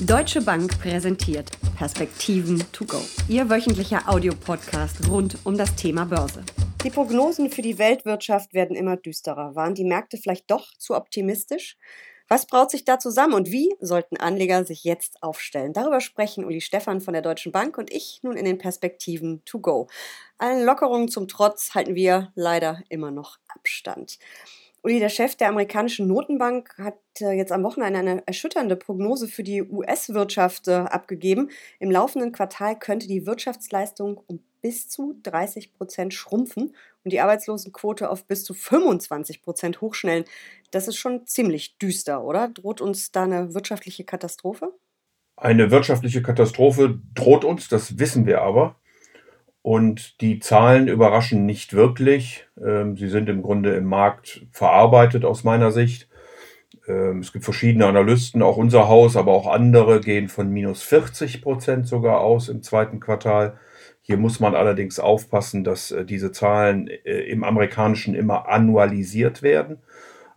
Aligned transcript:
Deutsche 0.00 0.40
Bank 0.40 0.78
präsentiert 0.78 1.50
Perspektiven 1.76 2.62
to 2.70 2.84
go. 2.84 3.00
Ihr 3.28 3.50
wöchentlicher 3.50 4.08
Audiopodcast 4.08 5.08
rund 5.08 5.36
um 5.42 5.58
das 5.58 5.74
Thema 5.74 6.04
Börse. 6.04 6.44
Die 6.84 6.90
Prognosen 6.90 7.50
für 7.50 7.62
die 7.62 7.78
Weltwirtschaft 7.78 8.54
werden 8.54 8.76
immer 8.76 8.96
düsterer. 8.96 9.56
Waren 9.56 9.74
die 9.74 9.82
Märkte 9.82 10.16
vielleicht 10.16 10.48
doch 10.52 10.72
zu 10.78 10.94
optimistisch? 10.94 11.76
Was 12.28 12.46
braut 12.46 12.70
sich 12.70 12.84
da 12.84 13.00
zusammen 13.00 13.34
und 13.34 13.50
wie 13.50 13.74
sollten 13.80 14.16
Anleger 14.16 14.64
sich 14.64 14.84
jetzt 14.84 15.20
aufstellen? 15.20 15.72
Darüber 15.72 16.00
sprechen 16.00 16.44
Uli 16.44 16.60
Stefan 16.60 17.00
von 17.00 17.12
der 17.12 17.22
Deutschen 17.22 17.50
Bank 17.50 17.76
und 17.76 17.90
ich 17.90 18.20
nun 18.22 18.36
in 18.36 18.44
den 18.44 18.58
Perspektiven 18.58 19.44
to 19.46 19.58
go. 19.58 19.88
Allen 20.38 20.64
Lockerungen 20.64 21.08
zum 21.08 21.26
Trotz 21.26 21.74
halten 21.74 21.96
wir 21.96 22.30
leider 22.36 22.84
immer 22.88 23.10
noch 23.10 23.38
Abstand. 23.48 24.20
Uli, 24.82 25.00
der 25.00 25.08
Chef 25.08 25.34
der 25.34 25.48
amerikanischen 25.48 26.06
Notenbank 26.06 26.76
hat 26.78 26.98
äh, 27.20 27.32
jetzt 27.32 27.52
am 27.52 27.64
Wochenende 27.64 27.98
eine 27.98 28.26
erschütternde 28.26 28.76
Prognose 28.76 29.26
für 29.26 29.42
die 29.42 29.62
US-Wirtschaft 29.62 30.68
äh, 30.68 30.72
abgegeben. 30.72 31.50
Im 31.80 31.90
laufenden 31.90 32.32
Quartal 32.32 32.78
könnte 32.78 33.08
die 33.08 33.26
Wirtschaftsleistung 33.26 34.20
um 34.26 34.40
bis 34.60 34.88
zu 34.88 35.18
30 35.22 35.72
Prozent 35.72 36.14
schrumpfen 36.14 36.74
und 37.04 37.12
die 37.12 37.20
Arbeitslosenquote 37.20 38.10
auf 38.10 38.24
bis 38.24 38.44
zu 38.44 38.54
25 38.54 39.42
Prozent 39.42 39.80
hochschnellen. 39.80 40.24
Das 40.70 40.88
ist 40.88 40.96
schon 40.96 41.26
ziemlich 41.26 41.78
düster, 41.78 42.24
oder? 42.24 42.48
Droht 42.48 42.80
uns 42.80 43.12
da 43.12 43.24
eine 43.24 43.54
wirtschaftliche 43.54 44.04
Katastrophe? 44.04 44.72
Eine 45.36 45.70
wirtschaftliche 45.70 46.22
Katastrophe 46.22 47.00
droht 47.14 47.44
uns, 47.44 47.68
das 47.68 47.98
wissen 47.98 48.26
wir 48.26 48.42
aber. 48.42 48.76
Und 49.62 50.20
die 50.20 50.38
Zahlen 50.38 50.88
überraschen 50.88 51.44
nicht 51.44 51.74
wirklich. 51.74 52.46
Ähm, 52.64 52.96
sie 52.96 53.08
sind 53.08 53.28
im 53.28 53.42
Grunde 53.42 53.74
im 53.74 53.84
Markt 53.84 54.46
verarbeitet 54.52 55.24
aus 55.24 55.44
meiner 55.44 55.72
Sicht. 55.72 56.08
Ähm, 56.86 57.20
es 57.20 57.32
gibt 57.32 57.44
verschiedene 57.44 57.86
Analysten, 57.86 58.42
auch 58.42 58.56
unser 58.56 58.88
Haus, 58.88 59.16
aber 59.16 59.32
auch 59.32 59.46
andere 59.46 60.00
gehen 60.00 60.28
von 60.28 60.50
minus 60.50 60.82
40 60.82 61.42
Prozent 61.42 61.86
sogar 61.86 62.20
aus 62.20 62.48
im 62.48 62.62
zweiten 62.62 63.00
Quartal. 63.00 63.58
Hier 64.00 64.16
muss 64.16 64.40
man 64.40 64.54
allerdings 64.54 64.98
aufpassen, 64.98 65.64
dass 65.64 65.90
äh, 65.90 66.04
diese 66.04 66.32
Zahlen 66.32 66.88
äh, 66.88 67.20
im 67.24 67.44
amerikanischen 67.44 68.14
immer 68.14 68.48
annualisiert 68.48 69.42
werden. 69.42 69.78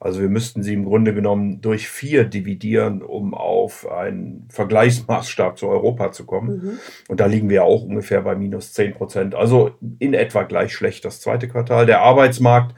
Also 0.01 0.19
wir 0.19 0.29
müssten 0.29 0.63
sie 0.63 0.73
im 0.73 0.85
Grunde 0.85 1.13
genommen 1.13 1.61
durch 1.61 1.87
vier 1.87 2.23
dividieren, 2.23 3.03
um 3.03 3.35
auf 3.35 3.87
einen 3.87 4.47
Vergleichsmaßstab 4.49 5.59
zu 5.59 5.67
Europa 5.67 6.11
zu 6.11 6.25
kommen. 6.25 6.49
Mhm. 6.49 6.79
Und 7.07 7.19
da 7.19 7.27
liegen 7.27 7.51
wir 7.51 7.63
auch 7.63 7.83
ungefähr 7.83 8.21
bei 8.21 8.33
minus 8.33 8.73
10 8.73 8.95
Prozent. 8.95 9.35
Also 9.35 9.75
in 9.99 10.15
etwa 10.15 10.41
gleich 10.41 10.73
schlecht 10.73 11.05
das 11.05 11.21
zweite 11.21 11.47
Quartal. 11.47 11.85
Der 11.85 12.01
Arbeitsmarkt 12.01 12.73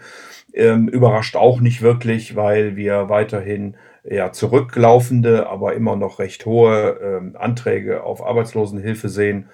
ähm, 0.53 0.89
überrascht 0.89 1.37
auch 1.37 1.61
nicht 1.61 1.81
wirklich, 1.81 2.35
weil 2.35 2.75
wir 2.75 3.07
weiterhin 3.07 3.77
ja, 4.03 4.33
zurücklaufende, 4.33 5.47
aber 5.47 5.75
immer 5.75 5.95
noch 5.95 6.19
recht 6.19 6.45
hohe 6.45 6.99
ähm, 7.01 7.37
Anträge 7.39 8.03
auf 8.03 8.21
Arbeitslosenhilfe 8.21 9.07
sehen. 9.07 9.47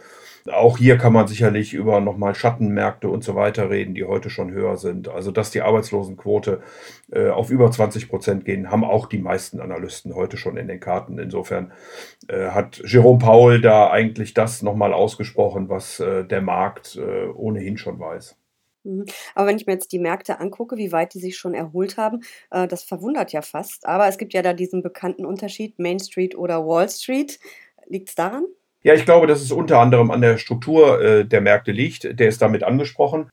Auch 0.51 0.77
hier 0.77 0.97
kann 0.97 1.13
man 1.13 1.27
sicherlich 1.27 1.73
über 1.73 2.01
nochmal 2.01 2.35
Schattenmärkte 2.35 3.09
und 3.09 3.23
so 3.23 3.35
weiter 3.35 3.69
reden, 3.69 3.93
die 3.93 4.05
heute 4.05 4.29
schon 4.29 4.51
höher 4.51 4.77
sind. 4.77 5.07
Also, 5.07 5.31
dass 5.31 5.51
die 5.51 5.61
Arbeitslosenquote 5.61 6.61
äh, 7.11 7.29
auf 7.29 7.49
über 7.49 7.71
20 7.71 8.09
Prozent 8.09 8.45
gehen, 8.45 8.71
haben 8.71 8.83
auch 8.83 9.07
die 9.07 9.19
meisten 9.19 9.59
Analysten 9.59 10.15
heute 10.15 10.37
schon 10.37 10.57
in 10.57 10.67
den 10.67 10.79
Karten. 10.79 11.17
Insofern 11.19 11.71
äh, 12.27 12.49
hat 12.49 12.81
Jerome 12.85 13.19
Paul 13.19 13.61
da 13.61 13.89
eigentlich 13.89 14.33
das 14.33 14.61
nochmal 14.61 14.93
ausgesprochen, 14.93 15.69
was 15.69 15.99
äh, 15.99 16.23
der 16.25 16.41
Markt 16.41 16.95
äh, 16.95 17.27
ohnehin 17.27 17.77
schon 17.77 17.99
weiß. 17.99 18.35
Mhm. 18.83 19.05
Aber 19.35 19.47
wenn 19.47 19.57
ich 19.57 19.65
mir 19.65 19.73
jetzt 19.73 19.91
die 19.91 19.99
Märkte 19.99 20.39
angucke, 20.39 20.77
wie 20.77 20.91
weit 20.91 21.13
die 21.13 21.19
sich 21.19 21.37
schon 21.37 21.53
erholt 21.53 21.97
haben, 21.97 22.21
äh, 22.51 22.67
das 22.67 22.83
verwundert 22.83 23.31
ja 23.31 23.41
fast. 23.41 23.85
Aber 23.85 24.07
es 24.07 24.17
gibt 24.17 24.33
ja 24.33 24.41
da 24.41 24.53
diesen 24.53 24.81
bekannten 24.81 25.25
Unterschied 25.25 25.79
Main 25.79 25.99
Street 25.99 26.35
oder 26.35 26.65
Wall 26.65 26.89
Street. 26.89 27.39
Liegt 27.87 28.09
es 28.09 28.15
daran? 28.15 28.45
Ja, 28.83 28.93
ich 28.93 29.05
glaube, 29.05 29.27
dass 29.27 29.41
es 29.41 29.51
unter 29.51 29.79
anderem 29.79 30.09
an 30.09 30.21
der 30.21 30.37
Struktur 30.37 31.01
äh, 31.01 31.25
der 31.25 31.41
Märkte 31.41 31.71
liegt. 31.71 32.19
Der 32.19 32.29
ist 32.29 32.41
damit 32.41 32.63
angesprochen. 32.63 33.29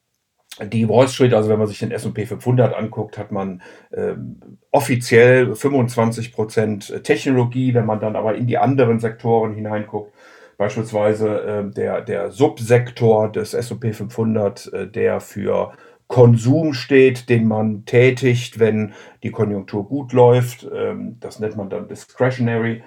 Die 0.72 0.88
Wall 0.88 1.06
Street, 1.06 1.34
also 1.34 1.50
wenn 1.50 1.58
man 1.58 1.68
sich 1.68 1.78
den 1.78 1.90
S&P 1.90 2.24
500 2.24 2.74
anguckt, 2.74 3.18
hat 3.18 3.30
man 3.30 3.60
ähm, 3.92 4.58
offiziell 4.70 5.54
25 5.54 6.32
Prozent 6.32 7.04
Technologie. 7.04 7.74
Wenn 7.74 7.84
man 7.84 8.00
dann 8.00 8.16
aber 8.16 8.34
in 8.34 8.46
die 8.46 8.56
anderen 8.56 8.98
Sektoren 8.98 9.54
hineinguckt, 9.54 10.14
beispielsweise 10.56 11.42
äh, 11.42 11.70
der, 11.70 12.00
der 12.00 12.30
Subsektor 12.30 13.30
des 13.30 13.54
S&P 13.54 13.92
500, 13.92 14.72
äh, 14.72 14.86
der 14.88 15.20
für 15.20 15.72
Konsum 16.08 16.72
steht, 16.72 17.28
den 17.28 17.46
man 17.46 17.84
tätigt, 17.84 18.58
wenn 18.58 18.94
die 19.22 19.32
Konjunktur 19.32 19.86
gut 19.86 20.12
läuft. 20.12 20.66
Ähm, 20.74 21.16
das 21.20 21.38
nennt 21.38 21.56
man 21.56 21.68
dann 21.68 21.88
Discretionary. 21.88 22.82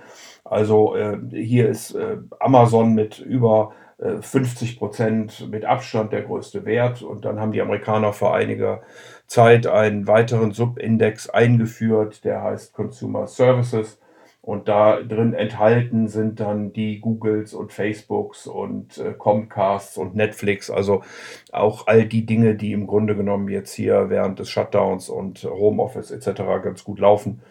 Also 0.49 0.95
äh, 0.95 1.17
hier 1.31 1.69
ist 1.69 1.93
äh, 1.93 2.17
Amazon 2.39 2.95
mit 2.95 3.19
über 3.19 3.73
äh, 3.99 4.21
50 4.21 4.79
Prozent 4.79 5.49
mit 5.51 5.63
Abstand 5.63 6.11
der 6.11 6.23
größte 6.23 6.65
Wert. 6.65 7.03
Und 7.03 7.23
dann 7.23 7.39
haben 7.39 7.51
die 7.51 7.61
Amerikaner 7.61 8.13
vor 8.13 8.33
einiger 8.33 8.81
Zeit 9.27 9.67
einen 9.67 10.07
weiteren 10.07 10.51
Subindex 10.51 11.29
eingeführt, 11.29 12.25
der 12.25 12.41
heißt 12.41 12.73
Consumer 12.73 13.27
Services. 13.27 13.99
Und 14.41 14.67
da 14.67 15.03
drin 15.03 15.35
enthalten 15.35 16.07
sind 16.07 16.39
dann 16.39 16.73
die 16.73 16.99
Googles 16.99 17.53
und 17.53 17.71
Facebooks 17.71 18.47
und 18.47 18.97
äh, 18.97 19.13
Comcasts 19.15 19.97
und 19.97 20.15
Netflix, 20.15 20.71
also 20.71 21.03
auch 21.51 21.85
all 21.85 22.05
die 22.05 22.25
Dinge, 22.25 22.55
die 22.55 22.71
im 22.71 22.87
Grunde 22.87 23.15
genommen 23.15 23.49
jetzt 23.49 23.73
hier 23.73 24.09
während 24.09 24.39
des 24.39 24.49
Shutdowns 24.49 25.09
und 25.09 25.43
Homeoffice 25.43 26.09
etc. 26.09 26.41
ganz 26.63 26.83
gut 26.83 26.99
laufen. 26.99 27.41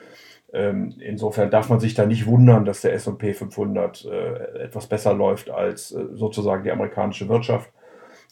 Ähm, 0.53 0.95
insofern 1.01 1.51
darf 1.51 1.69
man 1.69 1.79
sich 1.79 1.95
da 1.95 2.07
nicht 2.07 2.27
wundern, 2.27 2.65
dass 2.65 2.81
der 2.81 2.95
S&P 2.95 3.35
500 3.35 4.05
äh, 4.07 4.65
etwas 4.65 4.87
besser 4.87 5.13
läuft 5.13 5.51
als 5.51 5.93
äh, 5.93 6.07
sozusagen 6.15 6.65
die 6.65 6.71
amerikanische 6.71 7.29
Wirtschaft. 7.29 7.71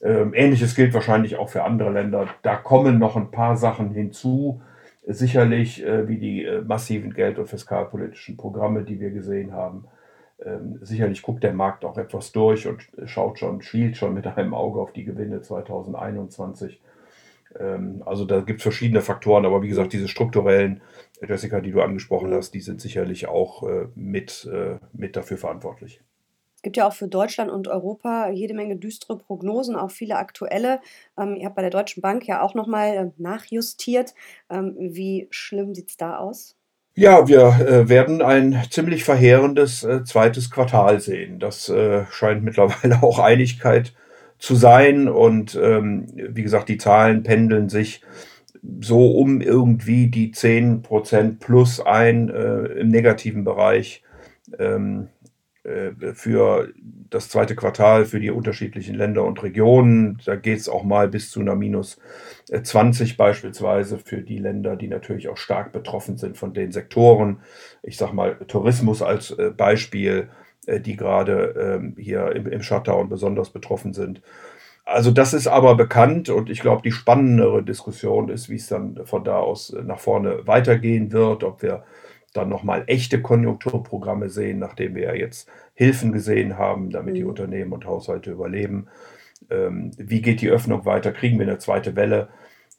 Ähm, 0.03 0.32
Ähnliches 0.34 0.75
gilt 0.75 0.94
wahrscheinlich 0.94 1.37
auch 1.37 1.50
für 1.50 1.65
andere 1.65 1.91
Länder. 1.91 2.28
Da 2.43 2.56
kommen 2.56 2.99
noch 2.99 3.16
ein 3.16 3.31
paar 3.31 3.56
Sachen 3.56 3.91
hinzu, 3.91 4.62
sicherlich 5.06 5.84
äh, 5.84 6.09
wie 6.09 6.19
die 6.19 6.44
äh, 6.44 6.62
massiven 6.62 7.12
Geld- 7.12 7.38
und 7.38 7.49
fiskalpolitischen 7.49 8.37
Programme, 8.37 8.83
die 8.83 8.98
wir 8.98 9.10
gesehen 9.10 9.53
haben. 9.53 9.84
Ähm, 10.44 10.78
sicherlich 10.83 11.22
guckt 11.22 11.43
der 11.43 11.54
Markt 11.54 11.84
auch 11.84 11.97
etwas 11.97 12.33
durch 12.33 12.66
und 12.66 12.88
schaut 13.06 13.38
schon, 13.38 13.62
schielt 13.62 13.97
schon 13.97 14.15
mit 14.15 14.27
einem 14.27 14.54
Auge 14.54 14.81
auf 14.81 14.93
die 14.93 15.04
Gewinne 15.04 15.43
2021. 15.43 16.81
Ähm, 17.59 18.03
also 18.04 18.25
da 18.25 18.41
gibt 18.41 18.60
es 18.60 18.62
verschiedene 18.62 19.00
Faktoren, 19.00 19.47
aber 19.47 19.62
wie 19.62 19.69
gesagt, 19.69 19.93
diese 19.93 20.09
strukturellen, 20.09 20.81
Jessica, 21.21 21.60
die 21.60 21.72
du 21.72 21.82
angesprochen 21.82 22.32
hast, 22.34 22.53
die 22.53 22.60
sind 22.60 22.81
sicherlich 22.81 23.28
auch 23.28 23.62
äh, 23.62 23.87
mit, 23.94 24.49
äh, 24.53 24.78
mit 24.93 25.16
dafür 25.16 25.38
verantwortlich. 25.38 26.00
Es 26.56 26.62
gibt 26.62 26.77
ja 26.77 26.88
auch 26.88 26.94
für 26.94 27.06
Deutschland 27.09 27.50
und 27.50 27.69
Europa 27.69 28.31
jede 28.31 28.54
Menge 28.54 28.77
düstere 28.77 29.19
Prognosen, 29.19 29.77
auch 29.77 29.91
viele 29.91 30.16
aktuelle. 30.16 30.81
Ähm, 31.19 31.37
ihr 31.37 31.47
habt 31.47 31.56
bei 31.56 31.62
der 31.62 31.71
Deutschen 31.71 32.00
Bank 32.00 32.27
ja 32.27 32.41
auch 32.41 32.54
nochmal 32.54 32.88
äh, 32.97 33.10
nachjustiert. 33.19 34.15
Ähm, 34.50 34.75
wie 34.78 35.28
schlimm 35.31 35.75
sieht 35.75 35.91
es 35.91 35.97
da 35.97 36.16
aus? 36.16 36.56
Ja, 36.94 37.28
wir 37.28 37.60
äh, 37.60 37.88
werden 37.91 38.22
ein 38.22 38.62
ziemlich 38.71 39.04
verheerendes 39.04 39.84
äh, 39.84 40.03
zweites 40.04 40.50
Quartal 40.50 40.98
sehen. 40.98 41.38
Das 41.38 41.69
äh, 41.69 42.06
scheint 42.10 42.43
mittlerweile 42.43 43.03
auch 43.03 43.19
Einigkeit 43.19 43.93
zu 44.38 44.54
sein. 44.54 45.09
Und 45.09 45.54
ähm, 45.62 46.06
wie 46.15 46.43
gesagt, 46.43 46.71
die 46.71 46.78
Zahlen 46.78 47.22
pendeln 47.22 47.69
sich 47.69 48.00
so 48.81 49.12
um 49.12 49.41
irgendwie 49.41 50.09
die 50.09 50.32
10% 50.32 51.38
plus 51.38 51.81
ein 51.81 52.28
äh, 52.28 52.65
im 52.81 52.88
negativen 52.88 53.44
Bereich 53.44 54.03
ähm, 54.59 55.09
äh, 55.62 56.15
für 56.15 56.72
das 57.10 57.28
zweite 57.28 57.54
Quartal 57.56 58.04
für 58.04 58.21
die 58.21 58.31
unterschiedlichen 58.31 58.94
Länder 58.94 59.25
und 59.25 59.43
Regionen. 59.43 60.21
Da 60.25 60.37
geht 60.37 60.59
es 60.59 60.69
auch 60.69 60.84
mal 60.84 61.09
bis 61.09 61.31
zu 61.31 61.41
einer 61.41 61.54
minus 61.54 61.99
20 62.50 63.12
äh, 63.12 63.15
beispielsweise 63.16 63.99
für 63.99 64.22
die 64.22 64.38
Länder, 64.38 64.77
die 64.77 64.88
natürlich 64.88 65.28
auch 65.28 65.37
stark 65.37 65.72
betroffen 65.72 66.16
sind 66.16 66.37
von 66.37 66.54
den 66.54 66.72
Sektoren. 66.72 67.41
Ich 67.83 67.97
sage 67.97 68.15
mal 68.15 68.37
Tourismus 68.47 69.03
als 69.03 69.30
äh, 69.33 69.51
Beispiel 69.57 70.28
äh, 70.66 70.80
die 70.80 70.97
gerade 70.97 71.78
ähm, 71.78 71.95
hier 71.97 72.34
im, 72.34 72.47
im 72.47 72.63
Shutdown 72.63 73.09
besonders 73.09 73.51
betroffen 73.51 73.92
sind. 73.95 74.21
Also 74.86 75.10
das 75.10 75.34
ist 75.34 75.48
aber 75.48 75.74
bekannt 75.74 76.28
und 76.28 76.48
ich 76.48 76.60
glaube, 76.60 76.83
die 76.83 76.92
spannendere 76.92 77.65
Diskussion 77.65 78.28
ist, 78.28 78.48
wie 78.48 78.54
es 78.54 78.68
dann 78.68 79.04
von 79.04 79.24
da 79.24 79.38
aus 79.38 79.71
äh, 79.71 79.83
nach 79.83 79.98
vorne 79.98 80.47
weitergehen 80.47 81.10
wird, 81.10 81.42
ob 81.42 81.60
wir 81.60 81.83
dann 82.33 82.48
nochmal 82.48 82.84
echte 82.86 83.21
Konjunkturprogramme 83.21 84.28
sehen, 84.28 84.60
nachdem 84.60 84.94
wir 84.94 85.04
ja 85.04 85.15
jetzt 85.15 85.48
Hilfen 85.74 86.12
gesehen 86.12 86.56
haben, 86.56 86.91
damit 86.91 87.15
mhm. 87.15 87.16
die 87.16 87.24
Unternehmen 87.24 87.72
und 87.72 87.84
Haushalte 87.84 88.30
überleben. 88.30 88.86
Ähm, 89.50 89.91
wie 89.98 90.22
geht 90.22 90.41
die 90.41 90.50
Öffnung 90.50 90.84
weiter? 90.84 91.10
Kriegen 91.12 91.39
wir 91.41 91.48
eine 91.48 91.59
zweite 91.59 91.97
Welle? 91.97 92.28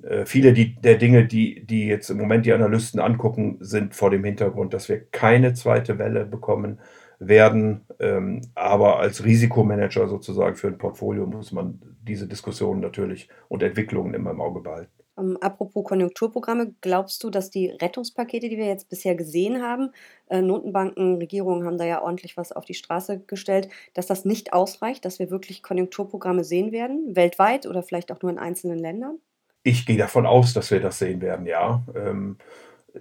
Äh, 0.02 0.26
viele 0.26 0.54
die, 0.54 0.76
der 0.76 0.96
Dinge, 0.96 1.26
die, 1.26 1.66
die 1.66 1.88
jetzt 1.88 2.10
im 2.10 2.18
Moment 2.18 2.46
die 2.46 2.54
Analysten 2.54 3.02
angucken, 3.02 3.58
sind 3.60 3.94
vor 3.94 4.12
dem 4.12 4.24
Hintergrund, 4.24 4.74
dass 4.74 4.88
wir 4.88 5.02
keine 5.12 5.54
zweite 5.56 6.00
Welle 6.00 6.24
bekommen 6.26 6.80
werden. 7.20 7.86
Ähm, 8.00 8.42
aber 8.56 9.00
als 9.00 9.24
Risikomanager 9.24 10.08
sozusagen 10.08 10.56
für 10.56 10.68
ein 10.68 10.78
Portfolio 10.78 11.26
muss 11.26 11.52
man 11.52 11.80
diese 12.02 12.28
Diskussionen 12.28 12.82
natürlich 12.82 13.30
und 13.48 13.64
Entwicklungen 13.64 14.14
immer 14.14 14.32
im 14.32 14.42
Auge 14.42 14.62
behalten. 14.62 14.92
Ähm, 15.18 15.38
apropos 15.42 15.84
Konjunkturprogramme, 15.84 16.76
glaubst 16.82 17.24
du, 17.24 17.30
dass 17.30 17.50
die 17.50 17.68
Rettungspakete, 17.70 18.50
die 18.50 18.58
wir 18.58 18.68
jetzt 18.68 18.90
bisher 18.90 19.16
gesehen 19.16 19.62
haben, 19.62 19.92
äh, 20.30 20.42
Notenbanken, 20.42 21.16
Regierungen 21.16 21.66
haben 21.66 21.78
da 21.78 21.86
ja 21.86 22.02
ordentlich 22.02 22.38
was 22.38 22.52
auf 22.52 22.66
die 22.66 22.76
Straße 22.76 23.24
gestellt, 23.26 23.70
dass 23.94 24.06
das 24.06 24.26
nicht 24.26 24.54
ausreicht, 24.54 25.06
dass 25.06 25.20
wir 25.20 25.32
wirklich 25.32 25.64
Konjunkturprogramme 25.64 26.44
sehen 26.44 26.72
werden, 26.72 27.16
weltweit 27.16 27.66
oder 27.66 27.84
vielleicht 27.84 28.12
auch 28.12 28.22
nur 28.22 28.32
in 28.32 28.38
einzelnen 28.38 28.80
Ländern? 28.80 29.18
Ich 29.64 29.86
gehe 29.86 29.98
davon 29.98 30.26
aus, 30.26 30.54
dass 30.54 30.72
wir 30.72 30.80
das 30.80 31.00
sehen 31.00 31.20
werden, 31.22 31.46
ja. 31.46 31.84
Ähm, 31.96 32.38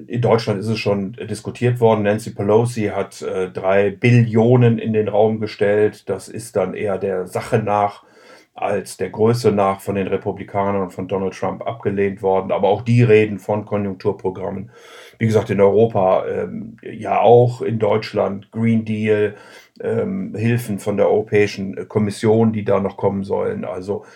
in 0.07 0.21
Deutschland 0.21 0.61
ist 0.61 0.69
es 0.69 0.79
schon 0.79 1.13
diskutiert 1.13 1.81
worden. 1.81 2.03
Nancy 2.03 2.31
Pelosi 2.31 2.91
hat 2.95 3.23
äh, 3.23 3.51
drei 3.51 3.91
Billionen 3.91 4.79
in 4.79 4.93
den 4.93 5.09
Raum 5.09 5.41
gestellt. 5.41 6.09
Das 6.09 6.29
ist 6.29 6.57
dann 6.57 6.75
eher 6.75 6.99
der 6.99 7.27
Sache 7.27 7.59
nach 7.59 8.05
als 8.57 8.97
der 8.97 9.11
Größe 9.11 9.53
nach 9.53 9.83
von 9.83 9.97
den 9.97 10.07
Republikanern 10.07 10.81
und 10.81 10.91
von 10.91 11.09
Donald 11.09 11.35
Trump 11.35 11.67
abgelehnt 11.67 12.23
worden. 12.23 12.53
Aber 12.53 12.69
auch 12.69 12.81
die 12.81 13.03
reden 13.03 13.39
von 13.39 13.67
Konjunkturprogrammen. 13.67 14.71
Wie 15.19 15.27
gesagt, 15.27 15.51
in 15.51 15.61
Europa 15.61 16.27
ähm, 16.27 16.79
ja 16.83 17.21
auch, 17.21 17.61
in 17.61 17.79
Deutschland 17.79 18.51
Green 18.53 18.87
Deal, 18.87 19.35
ähm, 19.81 20.35
Hilfen 20.35 20.79
von 20.79 20.97
der 20.97 21.11
Europäischen 21.11 21.87
Kommission, 21.87 22.55
die 22.55 22.65
da 22.65 22.81
noch 22.81 22.97
kommen 22.97 23.25
sollen. 23.25 23.67
Also 23.67 24.07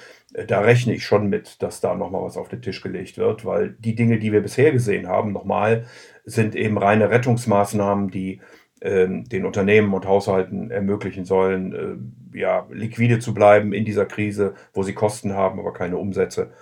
da 0.47 0.61
rechne 0.61 0.95
ich 0.95 1.05
schon 1.05 1.29
mit, 1.29 1.63
dass 1.63 1.81
da 1.81 1.95
nochmal 1.95 2.23
was 2.23 2.37
auf 2.37 2.49
den 2.49 2.63
Tisch 2.63 2.83
gelegt 2.83 3.19
wird, 3.19 3.45
weil 3.45 3.71
die 3.79 3.95
Dinge, 3.95 4.19
die 4.19 4.33
wir 4.33 4.41
bisher 4.41 4.73
gesehen 4.73 5.09
haben, 5.09 5.33
nochmal, 5.33 5.87
sind 6.25 6.55
eben 6.55 6.79
reine 6.79 7.11
Rettungsmaßnahmen, 7.11 8.11
die 8.11 8.41
ähm, 8.81 9.29
den 9.29 9.45
Unternehmen 9.45 9.93
und 9.93 10.07
Haushalten 10.07 10.71
ermöglichen 10.71 11.25
sollen, 11.25 12.23
äh, 12.33 12.39
ja, 12.39 12.67
liquide 12.71 13.19
zu 13.19 13.35
bleiben 13.35 13.73
in 13.73 13.85
dieser 13.85 14.07
Krise, 14.07 14.55
wo 14.73 14.83
sie 14.83 14.95
Kosten 14.95 15.35
haben, 15.35 15.59
aber 15.59 15.73
keine 15.73 15.99
Umsätze. 15.99 16.53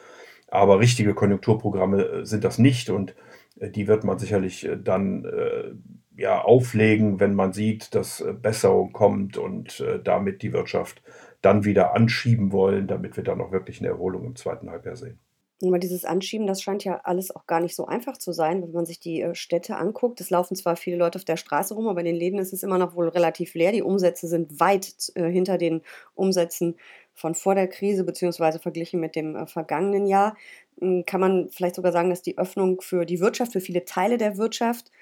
Aber 0.49 0.81
richtige 0.81 1.15
Konjunkturprogramme 1.15 2.03
äh, 2.03 2.27
sind 2.27 2.45
das 2.45 2.59
nicht 2.59 2.91
und 2.91 3.15
äh, 3.61 3.71
die 3.71 3.87
wird 3.87 4.05
man 4.05 4.19
sicherlich 4.19 4.67
äh, 4.67 4.77
dann 4.83 5.25
äh, 5.25 5.73
ja, 6.21 6.41
auflegen, 6.43 7.21
wenn 7.21 7.35
man 7.35 7.53
sieht, 7.53 7.95
dass 7.95 8.21
äh, 8.21 8.33
Besserung 8.33 8.93
kommt 8.93 9.37
und 9.37 9.85
damit 10.05 10.43
die 10.43 10.53
Wirtschaft 10.53 11.03
dann 11.43 11.65
wieder 11.65 11.95
anschieben 11.95 12.53
wollen, 12.53 12.87
damit 12.87 13.17
wir 13.17 13.25
dann 13.25 13.41
auch 13.41 13.53
wirklich 13.53 13.81
eine 13.81 13.89
Erholung 13.89 14.25
im 14.25 14.37
zweiten 14.37 14.71
Halbjahr 14.71 14.97
sehen. 14.97 15.21
Aber 15.61 15.81
dieses 15.81 16.05
Anschieben, 16.05 16.47
das 16.47 16.63
scheint 16.63 16.85
ja 16.85 17.01
alles 17.03 17.35
auch 17.35 17.47
gar 17.47 17.61
nicht 17.61 17.75
so 17.75 17.87
einfach 17.87 18.17
zu 18.17 18.33
sein, 18.33 18.63
wenn 18.63 18.71
man 18.71 18.87
sich 18.87 19.01
die 19.01 19.23
äh, 19.23 19.35
Städte 19.35 19.77
anguckt. 19.77 20.21
Es 20.21 20.31
laufen 20.31 20.55
zwar 20.55 20.77
viele 20.77 20.97
Leute 20.97 21.19
auf 21.19 21.25
der 21.25 21.37
Straße 21.37 21.75
rum, 21.75 21.89
aber 21.89 22.01
in 22.01 22.07
den 22.07 22.15
Läden 22.15 22.39
ist 22.39 22.53
es 22.53 22.63
immer 22.63 22.79
noch 22.79 22.95
wohl 22.95 23.09
relativ 23.09 23.55
leer. 23.55 23.73
Die 23.73 23.83
Umsätze 23.83 24.29
sind 24.29 24.61
weit 24.61 25.11
äh, 25.17 25.29
hinter 25.29 25.59
den 25.59 25.83
Umsätzen 26.15 26.77
von 27.13 27.35
vor 27.35 27.57
der 27.57 27.67
Krise, 27.67 28.05
beziehungsweise 28.05 28.61
verglichen 28.61 29.01
mit 29.01 29.17
dem 29.17 29.35
äh, 29.35 29.47
vergangenen 29.49 30.07
Jahr. 30.07 30.37
Hm, 30.81 31.05
kann 31.07 31.21
man 31.21 31.49
vielleicht 31.51 31.75
sogar 31.75 31.91
sagen, 31.91 32.11
dass 32.11 32.23
die 32.23 32.39
Öffnung 32.39 32.81
für 32.81 33.05
die 33.05 33.19
Wirtschaft, 33.19 33.53
für 33.53 33.61
viele 33.61 33.85
Teile 33.85 34.17
der 34.17 34.37
Wirtschaft, 34.37 34.93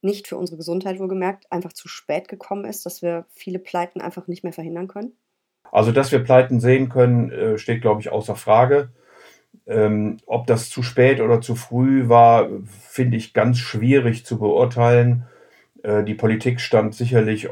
nicht 0.00 0.28
für 0.28 0.36
unsere 0.36 0.58
Gesundheit 0.58 1.00
wohlgemerkt, 1.00 1.50
einfach 1.50 1.72
zu 1.72 1.88
spät 1.88 2.28
gekommen 2.28 2.66
ist, 2.66 2.86
dass 2.86 3.02
wir 3.02 3.26
viele 3.30 3.58
Pleiten 3.58 4.00
einfach 4.00 4.28
nicht 4.28 4.44
mehr 4.44 4.52
verhindern 4.52 4.86
können? 4.86 5.16
Also, 5.74 5.90
dass 5.90 6.12
wir 6.12 6.20
Pleiten 6.20 6.60
sehen 6.60 6.88
können, 6.88 7.32
äh, 7.32 7.58
steht, 7.58 7.82
glaube 7.82 8.00
ich, 8.00 8.12
außer 8.12 8.36
Frage. 8.36 8.90
Ähm, 9.66 10.18
ob 10.24 10.46
das 10.46 10.70
zu 10.70 10.84
spät 10.84 11.20
oder 11.20 11.40
zu 11.40 11.56
früh 11.56 12.08
war, 12.08 12.48
finde 12.88 13.16
ich 13.16 13.34
ganz 13.34 13.58
schwierig 13.58 14.24
zu 14.24 14.38
beurteilen. 14.38 15.24
Äh, 15.82 16.04
die 16.04 16.14
Politik 16.14 16.60
stand 16.60 16.94
sicherlich 16.94 17.46
äh, 17.46 17.48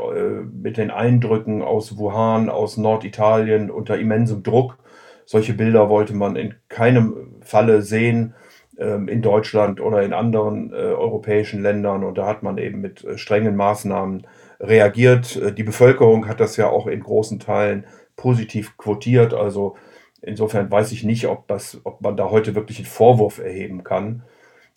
mit 0.53 0.77
den 0.77 0.93
Eindrücken 0.93 1.63
aus 1.63 1.99
Wuhan, 1.99 2.49
aus 2.49 2.77
Norditalien 2.77 3.73
unter 3.73 3.99
immensem 3.99 4.45
Druck. 4.45 4.79
Solche 5.25 5.55
Bilder 5.55 5.89
wollte 5.89 6.15
man 6.15 6.37
in 6.37 6.55
keinem 6.69 7.41
Falle 7.41 7.83
sehen 7.83 8.35
ähm, 8.79 9.09
in 9.09 9.21
Deutschland 9.21 9.81
oder 9.81 10.05
in 10.05 10.13
anderen 10.13 10.73
äh, 10.73 10.77
europäischen 10.77 11.61
Ländern. 11.61 12.05
Und 12.05 12.19
da 12.19 12.27
hat 12.29 12.45
man 12.45 12.57
eben 12.59 12.81
mit 12.81 13.03
äh, 13.03 13.19
strengen 13.19 13.57
Maßnahmen 13.57 14.29
reagiert. 14.61 15.35
Äh, 15.35 15.53
die 15.53 15.65
Bevölkerung 15.65 16.29
hat 16.29 16.39
das 16.39 16.57
ja 16.57 16.69
auch 16.69 16.87
in 16.87 17.01
großen 17.01 17.41
Teilen 17.41 17.85
positiv 18.17 18.77
quotiert. 18.77 19.35
Also 19.35 19.77
Insofern 20.23 20.71
weiß 20.71 20.93
ich 20.93 21.03
nicht, 21.03 21.27
ob, 21.27 21.49
das, 21.49 21.81
ob 21.83 22.01
man 22.01 22.17
da 22.17 22.31
heute 22.31 22.55
wirklich 22.55 22.79
einen 22.79 22.87
Vorwurf 22.87 23.39
erheben 23.39 23.83
kann. 23.83 24.23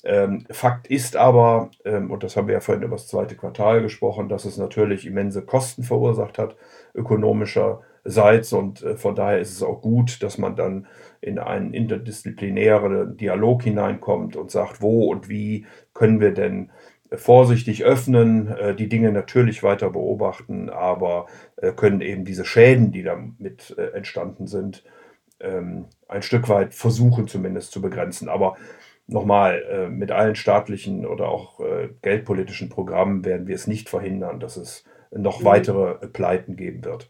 Ähm, 0.03 0.45
Fakt 0.49 0.87
ist 0.87 1.15
aber, 1.15 1.69
ähm, 1.85 2.09
und 2.11 2.23
das 2.23 2.35
haben 2.35 2.47
wir 2.47 2.55
ja 2.55 2.59
vorhin 2.61 2.83
über 2.83 2.95
das 2.95 3.07
zweite 3.07 3.35
Quartal 3.35 3.83
gesprochen, 3.83 4.27
dass 4.27 4.45
es 4.45 4.57
natürlich 4.57 5.05
immense 5.05 5.43
Kosten 5.45 5.83
verursacht 5.83 6.39
hat, 6.39 6.55
ökonomischerseits. 6.95 8.53
Und 8.53 8.81
äh, 8.81 8.97
von 8.97 9.13
daher 9.13 9.39
ist 9.39 9.51
es 9.51 9.61
auch 9.61 9.81
gut, 9.81 10.23
dass 10.23 10.39
man 10.39 10.55
dann 10.55 10.87
in 11.21 11.37
einen 11.37 11.73
interdisziplinären 11.73 13.15
Dialog 13.15 13.63
hineinkommt 13.63 14.35
und 14.35 14.49
sagt, 14.49 14.81
wo 14.81 15.09
und 15.11 15.29
wie 15.29 15.67
können 15.93 16.19
wir 16.19 16.33
denn 16.33 16.71
vorsichtig 17.17 17.83
öffnen, 17.83 18.47
äh, 18.47 18.75
die 18.75 18.89
Dinge 18.89 19.11
natürlich 19.11 19.63
weiter 19.63 19.89
beobachten, 19.89 20.69
aber 20.69 21.27
äh, 21.57 21.71
können 21.71 22.01
eben 22.01 22.25
diese 22.25 22.45
Schäden, 22.45 22.91
die 22.91 23.03
damit 23.03 23.75
äh, 23.77 23.95
entstanden 23.95 24.47
sind, 24.47 24.83
ähm, 25.39 25.85
ein 26.07 26.21
Stück 26.21 26.49
weit 26.49 26.73
versuchen 26.73 27.27
zumindest 27.27 27.71
zu 27.71 27.81
begrenzen. 27.81 28.29
Aber 28.29 28.55
nochmal, 29.07 29.63
äh, 29.69 29.89
mit 29.89 30.11
allen 30.11 30.35
staatlichen 30.35 31.05
oder 31.05 31.29
auch 31.29 31.59
äh, 31.59 31.89
geldpolitischen 32.01 32.69
Programmen 32.69 33.25
werden 33.25 33.47
wir 33.47 33.55
es 33.55 33.67
nicht 33.67 33.89
verhindern, 33.89 34.39
dass 34.39 34.57
es 34.57 34.83
noch 35.11 35.41
mhm. 35.41 35.45
weitere 35.45 36.07
Pleiten 36.07 36.55
geben 36.55 36.83
wird. 36.83 37.09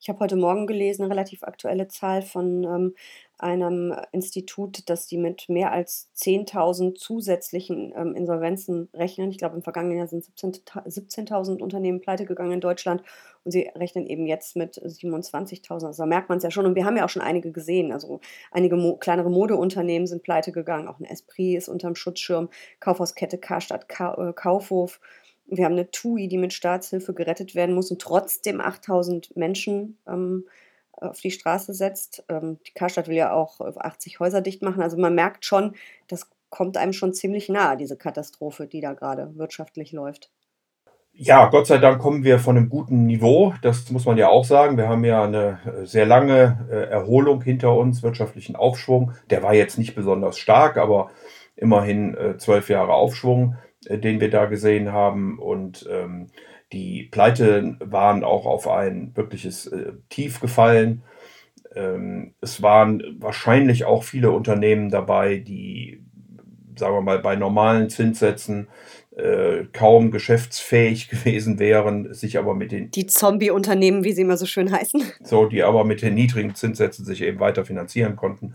Ich 0.00 0.08
habe 0.08 0.18
heute 0.18 0.34
Morgen 0.34 0.66
gelesen, 0.66 1.04
eine 1.04 1.12
relativ 1.12 1.44
aktuelle 1.44 1.86
Zahl 1.86 2.22
von 2.22 2.64
ähm, 2.64 2.94
einem 3.42 3.94
Institut, 4.12 4.88
dass 4.88 5.06
die 5.06 5.18
mit 5.18 5.48
mehr 5.48 5.72
als 5.72 6.10
10.000 6.16 6.94
zusätzlichen 6.94 7.92
ähm, 7.96 8.14
Insolvenzen 8.14 8.88
rechnen. 8.94 9.30
Ich 9.30 9.38
glaube, 9.38 9.56
im 9.56 9.62
vergangenen 9.62 9.98
Jahr 9.98 10.06
sind 10.06 10.24
17.000 10.24 10.88
17 10.88 11.28
Unternehmen 11.60 12.00
pleite 12.00 12.24
gegangen 12.24 12.52
in 12.52 12.60
Deutschland 12.60 13.02
und 13.44 13.50
sie 13.50 13.70
rechnen 13.74 14.06
eben 14.06 14.26
jetzt 14.26 14.56
mit 14.56 14.76
27.000. 14.76 15.86
Also 15.86 16.02
da 16.02 16.06
merkt 16.06 16.28
man 16.28 16.38
es 16.38 16.44
ja 16.44 16.50
schon. 16.50 16.66
Und 16.66 16.74
wir 16.74 16.84
haben 16.84 16.96
ja 16.96 17.04
auch 17.04 17.10
schon 17.10 17.22
einige 17.22 17.52
gesehen. 17.52 17.92
Also 17.92 18.20
einige 18.50 18.76
mo 18.76 18.96
kleinere 18.96 19.30
Modeunternehmen 19.30 20.06
sind 20.06 20.22
pleite 20.22 20.52
gegangen. 20.52 20.88
Auch 20.88 21.00
ein 21.00 21.04
Esprit 21.04 21.56
ist 21.56 21.68
unterm 21.68 21.96
Schutzschirm. 21.96 22.48
Kaufhauskette 22.80 23.38
Karstadt, 23.38 23.88
Ka 23.88 24.14
äh, 24.28 24.32
Kaufhof 24.32 25.00
wir 25.46 25.64
haben 25.64 25.72
eine 25.72 25.90
TUI, 25.90 26.28
die 26.28 26.38
mit 26.38 26.52
Staatshilfe 26.52 27.12
gerettet 27.14 27.54
werden 27.54 27.74
muss 27.74 27.90
und 27.90 28.00
trotzdem 28.00 28.60
8000 28.60 29.36
Menschen 29.36 29.98
ähm, 30.06 30.46
auf 31.02 31.20
die 31.20 31.30
Straße 31.30 31.74
setzt. 31.74 32.24
Ähm, 32.28 32.58
die 32.66 32.72
Karstadt 32.72 33.08
will 33.08 33.16
ja 33.16 33.32
auch 33.32 33.60
80 33.60 34.20
Häuser 34.20 34.40
dicht 34.40 34.62
machen. 34.62 34.82
Also 34.82 34.96
man 34.96 35.14
merkt 35.14 35.44
schon, 35.44 35.74
das 36.08 36.30
kommt 36.50 36.76
einem 36.76 36.92
schon 36.92 37.14
ziemlich 37.14 37.48
nahe, 37.48 37.76
diese 37.76 37.96
Katastrophe, 37.96 38.66
die 38.66 38.80
da 38.80 38.92
gerade 38.92 39.36
wirtschaftlich 39.36 39.92
läuft. 39.92 40.30
Ja, 41.14 41.48
Gott 41.48 41.66
sei 41.66 41.76
Dank 41.76 42.00
kommen 42.00 42.24
wir 42.24 42.38
von 42.38 42.56
einem 42.56 42.70
guten 42.70 43.06
Niveau. 43.06 43.52
Das 43.60 43.90
muss 43.90 44.06
man 44.06 44.16
ja 44.16 44.28
auch 44.28 44.44
sagen. 44.44 44.78
Wir 44.78 44.88
haben 44.88 45.04
ja 45.04 45.24
eine 45.24 45.60
äh, 45.64 45.86
sehr 45.86 46.06
lange 46.06 46.66
äh, 46.70 46.84
Erholung 46.90 47.42
hinter 47.42 47.76
uns, 47.76 48.02
wirtschaftlichen 48.02 48.56
Aufschwung. 48.56 49.12
Der 49.28 49.42
war 49.42 49.52
jetzt 49.52 49.78
nicht 49.78 49.94
besonders 49.94 50.38
stark, 50.38 50.78
aber 50.78 51.10
immerhin 51.54 52.14
äh, 52.16 52.38
zwölf 52.38 52.70
Jahre 52.70 52.94
Aufschwung. 52.94 53.56
Äh, 53.86 53.98
den 53.98 54.20
wir 54.20 54.30
da 54.30 54.46
gesehen 54.46 54.92
haben. 54.92 55.38
Und 55.38 55.88
ähm, 55.90 56.28
die 56.72 57.04
Pleite 57.10 57.76
waren 57.80 58.24
auch 58.24 58.46
auf 58.46 58.66
ein 58.66 59.12
wirkliches 59.14 59.66
äh, 59.66 59.92
Tief 60.08 60.40
gefallen. 60.40 61.02
Ähm, 61.74 62.34
es 62.40 62.62
waren 62.62 63.02
wahrscheinlich 63.18 63.84
auch 63.84 64.04
viele 64.04 64.30
Unternehmen 64.30 64.90
dabei, 64.90 65.36
die, 65.36 66.02
sagen 66.76 66.94
wir 66.94 67.02
mal, 67.02 67.18
bei 67.18 67.36
normalen 67.36 67.90
Zinssätzen 67.90 68.68
äh, 69.16 69.64
kaum 69.72 70.10
geschäftsfähig 70.10 71.08
gewesen 71.10 71.58
wären, 71.58 72.14
sich 72.14 72.38
aber 72.38 72.54
mit 72.54 72.72
den... 72.72 72.90
Die 72.90 73.06
Zombie-Unternehmen, 73.06 74.04
wie 74.04 74.12
sie 74.12 74.22
immer 74.22 74.38
so 74.38 74.46
schön 74.46 74.72
heißen. 74.72 75.02
So, 75.22 75.46
die 75.46 75.62
aber 75.62 75.84
mit 75.84 76.02
den 76.02 76.14
niedrigen 76.14 76.54
Zinssätzen 76.54 77.04
sich 77.04 77.22
eben 77.22 77.40
weiter 77.40 77.64
finanzieren 77.64 78.16
konnten. 78.16 78.54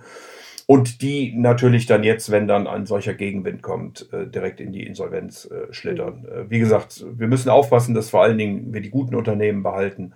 Und 0.67 1.01
die 1.01 1.33
natürlich 1.33 1.85
dann 1.85 2.03
jetzt, 2.03 2.29
wenn 2.29 2.45
dann 2.45 2.67
ein 2.67 2.85
solcher 2.85 3.13
Gegenwind 3.13 3.61
kommt, 3.61 4.11
äh, 4.11 4.27
direkt 4.27 4.59
in 4.59 4.73
die 4.73 4.85
Insolvenz 4.85 5.45
äh, 5.45 5.73
schlittern. 5.73 6.21
Mhm. 6.21 6.27
Äh, 6.27 6.49
wie 6.49 6.59
gesagt, 6.59 7.05
wir 7.17 7.27
müssen 7.27 7.49
aufpassen, 7.49 7.95
dass 7.95 8.09
vor 8.09 8.21
allen 8.21 8.37
Dingen 8.37 8.73
wir 8.73 8.81
die 8.81 8.89
guten 8.89 9.15
Unternehmen 9.15 9.63
behalten 9.63 10.11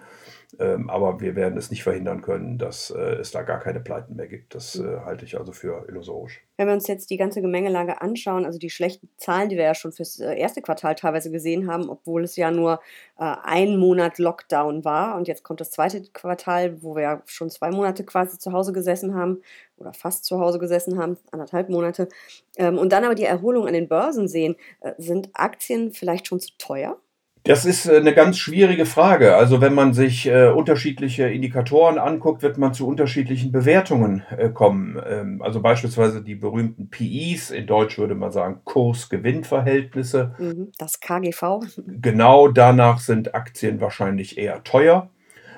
ähm, 0.60 0.90
aber 0.90 1.20
wir 1.20 1.36
werden 1.36 1.58
es 1.58 1.72
nicht 1.72 1.84
verhindern 1.84 2.22
können, 2.22 2.58
dass 2.58 2.92
äh, 2.92 3.16
es 3.16 3.32
da 3.32 3.44
gar 3.44 3.60
keine 3.60 3.80
Pleiten 3.80 4.16
mehr 4.16 4.28
gibt. 4.28 4.54
Das 4.56 4.76
äh, 4.76 5.00
halte 5.06 5.26
ich 5.26 5.38
also 5.38 5.52
für 5.52 5.88
illusorisch. 5.88 6.42
Wenn 6.58 6.68
wir 6.68 6.74
uns 6.74 6.88
jetzt 6.88 7.10
die 7.10 7.18
ganze 7.18 7.42
Gemengelage 7.42 8.02
anschauen, 8.02 8.46
also 8.46 8.60
die 8.60 8.70
schlechten 8.70 9.10
Zahlen, 9.18 9.50
die 9.50 9.58
wir 9.58 9.64
ja 9.64 9.76
schon 9.76 9.92
fürs 9.92 10.20
äh, 10.20 10.36
erste 10.36 10.62
Quartal 10.62 10.96
teilweise 10.96 11.32
gesehen 11.32 11.72
haben, 11.72 11.90
obwohl 11.90 12.24
es 12.24 12.36
ja 12.36 12.52
nur 12.52 12.80
äh, 13.18 13.36
ein 13.44 13.78
Monat 13.78 14.18
Lockdown 14.18 14.86
war 14.86 15.16
und 15.18 15.28
jetzt 15.28 15.44
kommt 15.44 15.62
das 15.62 15.72
zweite 15.72 16.02
Quartal, 16.14 16.82
wo 16.84 16.96
wir 16.96 17.04
ja 17.04 17.24
schon 17.26 17.50
zwei 17.50 17.72
Monate 17.72 18.04
quasi 18.04 18.38
zu 18.38 18.52
Hause 18.52 18.74
gesessen 18.74 19.16
haben 19.16 19.42
oder 19.78 19.94
fast 19.94 20.26
zu 20.26 20.40
Hause 20.40 20.60
gesessen 20.60 21.00
haben, 21.00 21.18
anderthalb 21.32 21.70
Monate, 21.70 22.08
ähm, 22.58 22.78
und 22.78 22.92
dann 22.92 23.04
aber 23.04 23.16
die 23.16 23.24
Erholung 23.24 23.68
an 23.68 23.74
den 23.74 23.88
Börsen 23.88 24.28
sehen, 24.28 24.56
äh, 24.82 24.94
sind 24.98 25.30
Aktien 25.34 25.92
vielleicht 25.92 26.28
schon 26.28 26.40
zu 26.40 26.52
teuer? 26.58 26.98
Das 27.44 27.66
ist 27.66 27.88
äh, 27.88 27.98
eine 27.98 28.14
ganz 28.14 28.38
schwierige 28.38 28.86
Frage. 28.86 29.36
Also 29.36 29.62
wenn 29.62 29.74
man 29.74 29.94
sich 29.94 30.28
äh, 30.28 30.48
unterschiedliche 30.48 31.28
Indikatoren 31.28 31.98
anguckt, 31.98 32.44
wird 32.44 32.58
man 32.58 32.74
zu 32.74 32.88
unterschiedlichen 32.88 33.52
Bewertungen 33.52 34.24
äh, 34.38 34.50
kommen. 34.50 35.02
Ähm, 35.08 35.42
also 35.42 35.62
beispielsweise 35.62 36.22
die 36.22 36.36
berühmten 36.36 36.90
PIs, 36.90 37.50
in 37.52 37.66
Deutsch 37.66 37.98
würde 37.98 38.16
man 38.16 38.32
sagen 38.32 38.62
Kurs-Gewinn-Verhältnisse. 38.64 40.36
Mhm, 40.38 40.72
das 40.78 41.00
KGV. 41.00 41.42
Genau 42.02 42.48
danach 42.48 43.00
sind 43.00 43.36
Aktien 43.36 43.82
wahrscheinlich 43.82 44.38
eher 44.38 44.64
teuer. 44.64 45.10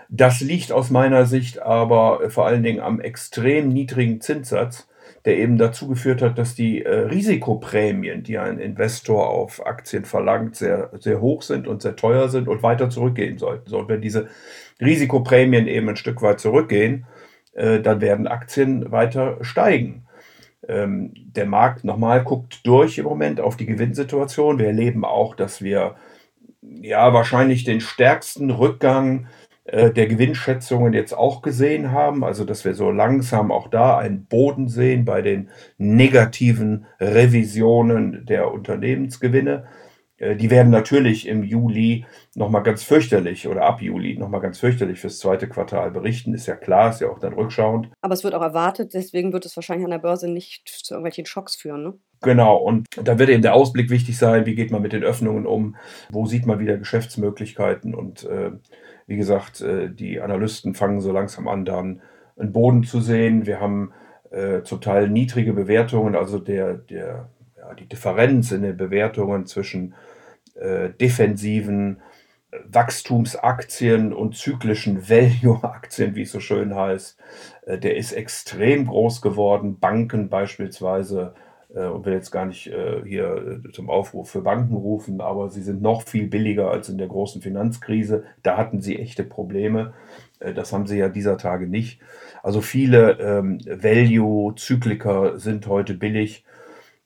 Das 0.10 0.42
liegt 0.42 0.72
aus 0.72 0.90
meiner 0.90 1.25
Sicht 1.25 1.62
aber 1.62 2.22
äh, 2.24 2.30
vor 2.30 2.46
allen 2.46 2.63
Dingen 2.63 2.80
am 2.80 3.00
extrem 3.00 3.70
niedrigen 3.70 4.22
Zinssatz 4.22 4.88
der 5.25 5.38
eben 5.38 5.58
dazu 5.58 5.88
geführt 5.88 6.22
hat, 6.22 6.38
dass 6.38 6.55
die 6.55 6.84
äh, 6.84 6.89
Risikoprämien, 6.89 8.24
die 8.24 8.38
ein 8.38 8.60
Investor 8.60 9.29
auf 9.29 9.65
Aktien 9.65 10.05
verlangt, 10.05 10.55
sehr, 10.55 10.91
sehr 11.00 11.22
hoch 11.22 11.41
sind 11.41 11.67
und 11.67 11.82
sehr 11.82 11.96
teuer 11.96 12.29
sind 12.29 12.48
und 12.48 12.63
weiter 12.63 12.89
zurückgehen 12.89 13.38
sollten. 13.38 13.70
So, 13.70 13.79
und 13.79 13.88
wenn 13.88 14.01
diese 14.01 14.27
Risikoprämien 14.82 15.67
eben 15.67 15.89
ein 15.89 15.96
Stück 15.96 16.22
weit 16.22 16.39
zurückgehen, 16.39 17.05
äh, 17.53 17.79
dann 17.79 18.01
werden 18.01 18.27
Aktien 18.27 18.91
weiter 18.91 19.38
steigen. 19.41 20.05
Ähm, 20.67 21.13
der 21.15 21.46
Markt 21.46 21.84
nochmal 21.84 22.24
guckt 22.24 22.65
durch 22.65 22.98
im 22.98 23.05
Moment 23.05 23.39
auf 23.39 23.58
die 23.58 23.65
Gewinnsituation. 23.65 24.60
Wir 24.60 24.67
erleben 24.67 25.05
auch, 25.05 25.36
dass 25.36 25.62
wir 25.62 25.96
ja 26.62 27.13
wahrscheinlich 27.13 27.63
den 27.63 27.82
stärksten 27.82 28.50
Rückgang 28.50 29.27
äh, 29.65 29.91
der 29.91 30.08
Gewinnschätzungen 30.08 30.93
jetzt 30.93 31.13
auch 31.13 31.41
gesehen 31.41 31.91
haben. 31.91 32.24
Also 32.24 32.43
dass 32.43 32.65
wir 32.65 32.74
so 32.74 32.91
langsam 32.91 33.51
auch 33.51 33.70
da 33.70 33.98
einen 33.98 34.25
Boden 34.25 34.67
sehen 34.67 35.05
bei 35.05 35.22
den 35.22 35.50
negativen 35.77 36.86
Revisionen 37.00 38.25
der 38.25 38.51
Unternehmensgewinne. 38.51 39.65
Äh, 40.17 40.36
die 40.36 40.50
werden 40.50 40.70
natürlich 40.70 41.27
im 41.27 41.43
Juli 41.43 42.05
nochmal 42.36 42.63
ganz 42.63 42.84
fürchterlich 42.84 43.48
oder 43.48 43.63
ab 43.63 43.82
Juli 43.82 44.17
nochmal 44.17 44.41
ganz 44.41 44.60
fürchterlich 44.60 45.00
fürs 45.00 45.20
zweite 45.20 45.48
Quartal 45.48 45.91
berichten. 45.91 46.34
Ist 46.34 46.48
ja 46.48 46.55
klar, 46.55 46.89
ist 46.89 47.01
ja 47.01 47.10
auch 47.10 47.20
dann 47.20 47.34
rückschauend. 47.34 47.89
Aber 48.01 48.13
es 48.13 48.24
wird 48.24 48.36
auch 48.36 48.41
erwartet, 48.41 48.93
deswegen 48.93 49.34
wird 49.34 49.46
es 49.46 49.55
wahrscheinlich 49.55 49.86
an 49.86 49.91
der 49.91 50.00
Börse 50.00 50.29
nicht 50.29 50.67
zu 50.67 50.93
irgendwelchen 50.93 51.25
Schocks 51.25 51.55
führen. 51.55 51.84
Ne? 51.84 51.93
Genau, 52.22 52.55
und 52.58 52.88
da 53.01 53.20
wird 53.20 53.29
eben 53.29 53.41
der 53.41 53.53
Ausblick 53.53 53.89
wichtig 53.89 54.17
sein, 54.17 54.46
wie 54.46 54.55
geht 54.55 54.72
man 54.72 54.82
mit 54.82 54.93
den 54.93 55.03
Öffnungen 55.03 55.46
um, 55.46 55.75
wo 56.10 56.25
sieht 56.25 56.46
man 56.46 56.60
wieder 56.60 56.77
Geschäftsmöglichkeiten 56.77 57.93
und 57.93 58.24
äh, 58.24 58.51
wie 59.08 59.18
gesagt, 59.18 59.62
äh, 59.62 59.90
die 59.90 60.22
Analysten 60.22 60.74
fangen 60.74 61.02
so 61.02 61.12
langsam 61.12 61.48
an, 61.48 61.66
dann 61.66 62.02
einen 62.38 62.52
Boden 62.54 62.84
zu 62.84 63.00
sehen. 63.00 63.46
Wir 63.46 63.60
haben 63.60 63.94
äh, 64.32 64.64
zum 64.64 64.82
Teil 64.82 65.10
niedrige 65.10 65.54
Bewertungen, 65.54 66.16
also 66.16 66.40
der, 66.40 66.74
der, 66.74 67.30
ja, 67.58 67.74
die 67.76 67.88
Differenz 67.88 68.52
in 68.52 68.64
den 68.64 68.78
Bewertungen 68.78 69.46
zwischen 69.46 69.94
äh, 70.56 70.90
defensiven 70.90 72.02
äh, 72.52 72.58
Wachstumsaktien 72.66 74.14
und 74.14 74.36
zyklischen 74.36 75.10
Value-Aktien, 75.10 76.16
wie 76.16 76.24
es 76.24 76.32
so 76.32 76.40
schön 76.40 76.76
heißt, 76.76 77.20
äh, 77.66 77.78
der 77.78 77.98
ist 77.98 78.14
extrem 78.14 78.88
groß 78.88 79.22
geworden. 79.22 79.80
Banken 79.80 80.30
beispielsweise 80.30 81.36
und 81.80 82.06
will 82.06 82.13
jetzt 82.13 82.32
gar 82.32 82.46
nicht 82.46 82.68
äh, 82.68 83.01
hier 83.06 83.62
äh, 83.65 83.72
zum 83.72 83.89
Aufruf 83.89 84.30
für 84.30 84.42
Banken 84.42 84.75
rufen, 84.75 85.22
aber 85.22 85.50
sie 85.50 85.63
sind 85.63 85.82
noch 85.82 86.03
viel 86.03 86.27
billiger 86.27 86.70
als 86.70 86.89
in 86.89 86.98
der 86.98 87.08
großen 87.08 87.42
Finanzkrise. 87.42 88.25
Da 88.44 88.58
hatten 88.58 88.82
sie 88.82 89.00
echte 89.00 89.24
Probleme. 89.24 89.94
Das 90.56 90.74
haben 90.74 90.88
sie 90.88 90.98
ja 90.98 91.08
dieser 91.08 91.38
Tage 91.38 91.68
nicht. 91.68 92.01
Also 92.44 92.60
viele 92.60 93.13
ähm, 93.13 93.60
Value-Zykliker 93.65 95.39
sind 95.39 95.68
heute 95.68 95.94
billig. 95.94 96.44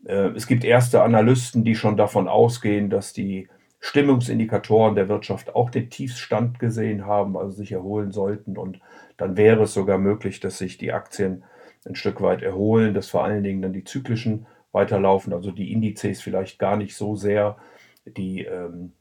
Äh, 0.05 0.29
es 0.36 0.47
gibt 0.47 0.63
erste 0.63 1.03
Analysten, 1.03 1.63
die 1.63 1.75
schon 1.75 1.97
davon 1.97 2.27
ausgehen, 2.27 2.89
dass 2.89 3.13
die 3.13 3.47
Stimmungsindikatoren 3.79 4.95
der 4.95 5.07
Wirtschaft 5.07 5.55
auch 5.55 5.69
den 5.69 5.89
Tiefstand 5.89 6.59
gesehen 6.59 7.05
haben, 7.05 7.38
also 7.38 7.51
sich 7.51 7.71
erholen 7.71 8.12
sollten. 8.12 8.57
Und 8.57 8.79
dann 9.17 9.38
wäre 9.38 9.63
es 9.63 9.74
sogar 9.74 9.97
möglich, 9.97 10.39
dass 10.39 10.57
sich 10.57 10.77
die 10.77 10.91
Aktien 10.91 11.43
ein 11.86 11.95
Stück 11.95 12.21
weit 12.21 12.41
erholen, 12.41 12.93
dass 12.93 13.07
vor 13.07 13.24
allen 13.24 13.43
Dingen 13.43 13.62
dann 13.62 13.74
die 13.74 13.83
zyklischen 13.83 14.45
weiterlaufen, 14.71 15.33
also 15.33 15.51
die 15.51 15.71
Indizes 15.71 16.21
vielleicht 16.21 16.59
gar 16.59 16.77
nicht 16.77 16.95
so 16.95 17.15
sehr, 17.15 17.57
die 18.05 18.45
ähm, 18.45 18.93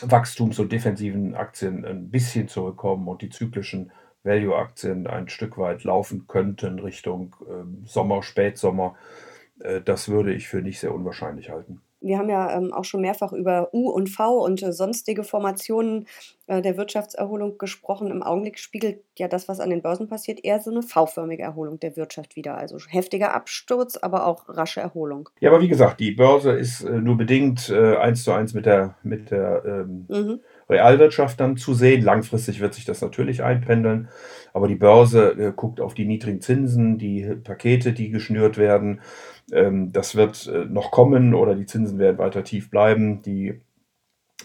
Wachstums- 0.00 0.58
und 0.58 0.72
defensiven 0.72 1.34
Aktien 1.34 1.84
ein 1.84 2.10
bisschen 2.10 2.48
zurückkommen 2.48 3.08
und 3.08 3.22
die 3.22 3.30
zyklischen 3.30 3.92
Value-Aktien 4.22 5.06
ein 5.06 5.28
Stück 5.28 5.58
weit 5.58 5.84
laufen 5.84 6.26
könnten 6.26 6.78
Richtung 6.78 7.36
äh, 7.48 7.86
Sommer, 7.86 8.22
Spätsommer. 8.22 8.96
Äh, 9.60 9.80
das 9.80 10.08
würde 10.08 10.34
ich 10.34 10.48
für 10.48 10.62
nicht 10.62 10.80
sehr 10.80 10.94
unwahrscheinlich 10.94 11.50
halten. 11.50 11.80
Wir 12.00 12.18
haben 12.18 12.30
ja 12.30 12.56
ähm, 12.56 12.72
auch 12.72 12.84
schon 12.84 13.02
mehrfach 13.02 13.32
über 13.32 13.74
U 13.74 13.90
und 13.90 14.08
V 14.08 14.44
und 14.44 14.62
äh, 14.62 14.72
sonstige 14.72 15.22
Formationen 15.22 16.06
äh, 16.46 16.62
der 16.62 16.76
Wirtschaftserholung 16.76 17.58
gesprochen. 17.58 18.10
Im 18.10 18.22
Augenblick 18.22 18.58
spiegelt 18.58 19.04
ja 19.18 19.28
das, 19.28 19.48
was 19.48 19.60
an 19.60 19.70
den 19.70 19.82
Börsen 19.82 20.08
passiert, 20.08 20.42
eher 20.42 20.60
so 20.60 20.70
eine 20.70 20.82
V-förmige 20.82 21.42
Erholung 21.42 21.78
der 21.78 21.96
Wirtschaft 21.96 22.36
wieder. 22.36 22.56
Also 22.56 22.78
heftiger 22.88 23.34
Absturz, 23.34 23.96
aber 23.96 24.26
auch 24.26 24.48
rasche 24.48 24.80
Erholung. 24.80 25.28
Ja, 25.40 25.50
aber 25.50 25.60
wie 25.60 25.68
gesagt, 25.68 26.00
die 26.00 26.12
Börse 26.12 26.52
ist 26.52 26.82
äh, 26.82 27.00
nur 27.00 27.16
bedingt 27.16 27.68
äh, 27.68 27.96
eins 27.96 28.24
zu 28.24 28.32
eins 28.32 28.54
mit 28.54 28.66
der, 28.66 28.96
mit 29.02 29.30
der 29.30 29.62
ähm, 29.64 30.06
mhm. 30.08 30.40
Realwirtschaft 30.70 31.40
dann 31.40 31.56
zu 31.56 31.74
sehen. 31.74 32.02
Langfristig 32.02 32.60
wird 32.60 32.74
sich 32.74 32.84
das 32.84 33.00
natürlich 33.02 33.42
einpendeln. 33.42 34.08
Aber 34.52 34.68
die 34.68 34.76
Börse 34.76 35.32
äh, 35.32 35.52
guckt 35.54 35.80
auf 35.80 35.94
die 35.94 36.06
niedrigen 36.06 36.40
Zinsen, 36.40 36.98
die 36.98 37.24
Pakete, 37.44 37.92
die 37.92 38.10
geschnürt 38.10 38.56
werden. 38.56 39.00
Ähm, 39.52 39.92
das 39.92 40.16
wird 40.16 40.46
äh, 40.46 40.64
noch 40.64 40.90
kommen 40.90 41.34
oder 41.34 41.54
die 41.54 41.66
Zinsen 41.66 41.98
werden 41.98 42.18
weiter 42.18 42.44
tief 42.44 42.70
bleiben. 42.70 43.22
Die 43.22 43.60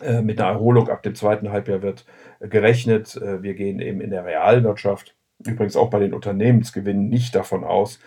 äh, 0.01 0.21
mit 0.21 0.41
einer 0.41 0.51
Erholung 0.51 0.89
ab 0.89 1.03
dem 1.03 1.15
zweiten 1.15 1.51
Halbjahr 1.51 1.81
wird 1.81 2.05
äh, 2.39 2.47
gerechnet. 2.47 3.15
Äh, 3.15 3.43
wir 3.43 3.53
gehen 3.53 3.79
eben 3.79 4.01
in 4.01 4.09
der 4.09 4.25
Realwirtschaft, 4.25 5.15
übrigens 5.45 5.77
auch 5.77 5.89
bei 5.89 5.99
den 5.99 6.13
Unternehmensgewinnen, 6.13 7.07
nicht 7.07 7.35
davon 7.35 7.63
aus, 7.63 7.99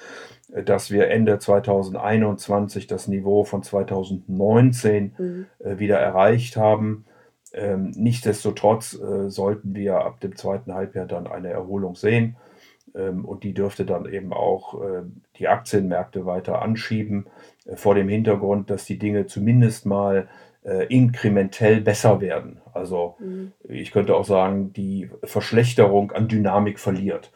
äh, 0.52 0.62
dass 0.62 0.90
wir 0.90 1.08
Ende 1.08 1.38
2021 1.38 2.86
das 2.86 3.08
Niveau 3.08 3.44
von 3.44 3.62
2019 3.62 5.14
mhm. 5.16 5.46
wieder 5.78 5.98
erreicht 5.98 6.56
haben. 6.56 7.04
Ähm, 7.54 7.92
nichtsdestotrotz 7.96 8.94
äh, 8.94 9.30
sollten 9.30 9.74
wir 9.74 10.00
ab 10.00 10.20
dem 10.20 10.36
zweiten 10.36 10.74
Halbjahr 10.74 11.06
dann 11.06 11.26
eine 11.26 11.48
Erholung 11.48 11.94
sehen. 11.94 12.36
Ähm, 12.94 13.24
und 13.24 13.44
die 13.44 13.54
dürfte 13.54 13.84
dann 13.84 14.06
eben 14.06 14.32
auch 14.32 14.82
äh, 14.82 15.02
die 15.38 15.48
Aktienmärkte 15.48 16.26
weiter 16.26 16.62
anschieben, 16.62 17.26
äh, 17.66 17.76
vor 17.76 17.94
dem 17.94 18.08
Hintergrund, 18.08 18.70
dass 18.70 18.84
die 18.84 18.98
Dinge 18.98 19.26
zumindest 19.26 19.86
mal 19.86 20.28
äh, 20.64 20.86
inkrementell 20.86 21.80
besser 21.80 22.20
werden. 22.20 22.60
Also 22.72 23.16
mhm. 23.18 23.52
ich 23.68 23.92
könnte 23.92 24.14
auch 24.14 24.24
sagen, 24.24 24.72
die 24.72 25.10
Verschlechterung 25.24 26.12
an 26.12 26.28
Dynamik 26.28 26.78
verliert. 26.78 27.32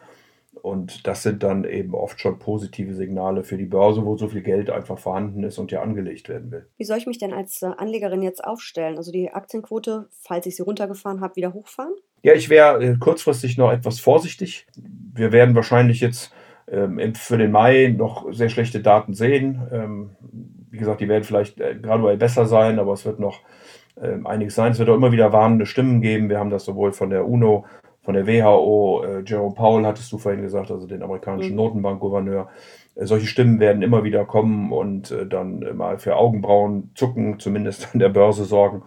Und 0.62 1.08
das 1.08 1.24
sind 1.24 1.42
dann 1.42 1.64
eben 1.64 1.92
oft 1.92 2.20
schon 2.20 2.38
positive 2.38 2.94
Signale 2.94 3.42
für 3.42 3.56
die 3.56 3.66
Börse, 3.66 4.06
wo 4.06 4.16
so 4.16 4.28
viel 4.28 4.42
Geld 4.42 4.70
einfach 4.70 4.96
vorhanden 4.96 5.42
ist 5.42 5.58
und 5.58 5.72
ja 5.72 5.82
angelegt 5.82 6.28
werden 6.28 6.52
will. 6.52 6.66
Wie 6.76 6.84
soll 6.84 6.98
ich 6.98 7.06
mich 7.06 7.18
denn 7.18 7.32
als 7.32 7.62
äh, 7.62 7.70
Anlegerin 7.76 8.22
jetzt 8.22 8.44
aufstellen? 8.44 8.96
Also 8.96 9.10
die 9.10 9.32
Aktienquote, 9.32 10.06
falls 10.20 10.46
ich 10.46 10.54
sie 10.54 10.62
runtergefahren 10.62 11.20
habe, 11.20 11.34
wieder 11.34 11.52
hochfahren? 11.52 11.92
Ja, 12.22 12.34
ich 12.34 12.48
wäre 12.48 12.80
äh, 12.80 12.96
kurzfristig 12.96 13.58
noch 13.58 13.72
etwas 13.72 13.98
vorsichtig. 13.98 14.68
Wir 15.12 15.32
werden 15.32 15.56
wahrscheinlich 15.56 16.00
jetzt 16.00 16.32
ähm, 16.70 17.14
für 17.16 17.38
den 17.38 17.50
Mai 17.50 17.92
noch 17.96 18.32
sehr 18.32 18.48
schlechte 18.48 18.80
Daten 18.80 19.14
sehen. 19.14 19.60
Ähm, 19.72 20.10
wie 20.70 20.78
gesagt, 20.78 21.00
die 21.00 21.08
werden 21.08 21.24
vielleicht 21.24 21.60
äh, 21.60 21.74
graduell 21.74 22.18
besser 22.18 22.46
sein, 22.46 22.78
aber 22.78 22.92
es 22.92 23.04
wird 23.04 23.18
noch 23.18 23.40
ähm, 24.00 24.28
einiges 24.28 24.54
sein. 24.54 24.70
Es 24.70 24.78
wird 24.78 24.88
auch 24.88 24.94
immer 24.94 25.10
wieder 25.10 25.32
warnende 25.32 25.66
Stimmen 25.66 26.00
geben. 26.00 26.28
Wir 26.28 26.38
haben 26.38 26.50
das 26.50 26.64
sowohl 26.64 26.92
von 26.92 27.10
der 27.10 27.26
UNO 27.26 27.66
von 28.02 28.14
der 28.14 28.26
WHO, 28.26 29.04
äh, 29.04 29.22
Jerome 29.24 29.54
Powell 29.54 29.86
hattest 29.86 30.10
du 30.12 30.18
vorhin 30.18 30.42
gesagt, 30.42 30.70
also 30.70 30.86
den 30.86 31.02
amerikanischen 31.02 31.52
mhm. 31.52 31.56
Notenbankgouverneur. 31.56 32.48
Äh, 32.96 33.06
solche 33.06 33.26
Stimmen 33.26 33.60
werden 33.60 33.82
immer 33.82 34.04
wieder 34.04 34.24
kommen 34.24 34.72
und 34.72 35.10
äh, 35.10 35.26
dann 35.26 35.76
mal 35.76 35.98
für 35.98 36.16
Augenbrauen 36.16 36.90
zucken, 36.94 37.38
zumindest 37.38 37.88
an 37.92 38.00
der 38.00 38.08
Börse 38.08 38.44
sorgen. 38.44 38.82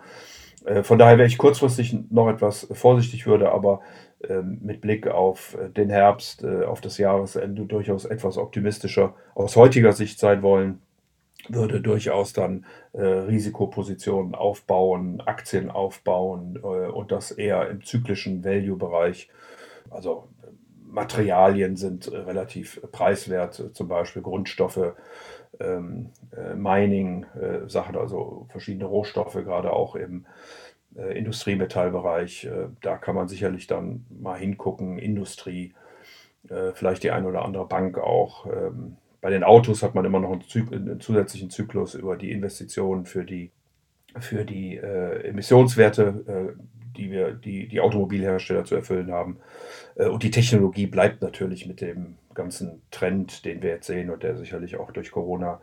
Äh, 0.65 0.83
von 0.83 0.99
daher 0.99 1.17
wäre 1.17 1.27
ich 1.27 1.37
kurzfristig 1.37 1.97
noch 2.11 2.27
etwas 2.27 2.67
vorsichtig, 2.71 3.25
würde 3.25 3.51
aber 3.51 3.81
ähm, 4.29 4.59
mit 4.61 4.81
Blick 4.81 5.07
auf 5.07 5.55
äh, 5.55 5.69
den 5.69 5.89
Herbst, 5.89 6.43
äh, 6.43 6.63
auf 6.63 6.81
das 6.81 6.97
Jahresende 6.97 7.65
durchaus 7.65 8.05
etwas 8.05 8.37
optimistischer 8.37 9.13
aus 9.33 9.55
heutiger 9.55 9.93
Sicht 9.93 10.19
sein 10.19 10.41
wollen 10.41 10.81
würde 11.49 11.81
durchaus 11.81 12.33
dann 12.33 12.65
äh, 12.93 13.01
Risikopositionen 13.01 14.35
aufbauen, 14.35 15.21
Aktien 15.21 15.69
aufbauen 15.69 16.59
äh, 16.63 16.67
und 16.87 17.11
das 17.11 17.31
eher 17.31 17.69
im 17.69 17.83
zyklischen 17.83 18.43
Value-Bereich. 18.43 19.29
Also 19.89 20.27
Materialien 20.87 21.75
sind 21.75 22.07
äh, 22.07 22.17
relativ 22.17 22.81
preiswert, 22.91 23.71
zum 23.73 23.87
Beispiel 23.87 24.21
Grundstoffe, 24.21 24.93
ähm, 25.59 26.09
äh, 26.35 26.55
Mining, 26.55 27.25
äh, 27.39 27.67
also 27.97 28.47
verschiedene 28.49 28.85
Rohstoffe, 28.85 29.33
gerade 29.33 29.73
auch 29.73 29.95
im 29.95 30.25
äh, 30.95 31.17
Industriemetallbereich. 31.17 32.49
da 32.81 32.97
kann 32.97 33.15
man 33.15 33.27
sicherlich 33.27 33.67
dann 33.67 34.05
mal 34.09 34.39
hingucken, 34.39 34.97
Industrie, 34.97 35.73
vielleicht 36.75 37.01
die 37.01 37.09
eine 37.09 37.27
oder 37.27 37.43
andere 37.43 37.67
Bank 37.67 37.97
auch. 37.97 38.45
Ähm, 38.45 38.97
bei 39.25 39.31
den 39.31 39.43
Autos 39.43 39.81
hat 39.81 39.95
man 39.95 40.05
immer 40.05 40.19
noch 40.19 40.33
einen, 40.33 40.47
Zyk 40.47 40.71
einen 40.71 41.01
zusätzlichen 41.01 41.49
Zyklus 41.49 41.95
über 41.95 42.15
die 42.15 42.29
Investitionen 42.29 43.07
für 43.07 43.23
die 43.23 43.49
für 44.19 44.45
die 44.45 44.77
äh, 44.77 45.27
Emissionswerte, 45.27 46.55
äh, 46.55 46.61
die 46.95 47.09
wir, 47.09 47.31
die, 47.31 47.67
die 47.67 47.79
Automobilhersteller 47.79 48.65
zu 48.65 48.75
erfüllen 48.75 49.11
haben. 49.11 49.39
Äh, 49.95 50.09
und 50.09 50.21
die 50.21 50.29
Technologie 50.29 50.85
bleibt 50.85 51.23
natürlich 51.23 51.65
mit 51.65 51.81
dem 51.81 52.17
ganzen 52.35 52.83
Trend, 52.91 53.45
den 53.45 53.63
wir 53.63 53.71
jetzt 53.71 53.87
sehen 53.87 54.11
und 54.11 54.21
der 54.21 54.37
sicherlich 54.37 54.75
auch 54.77 54.91
durch 54.91 55.09
Corona 55.09 55.59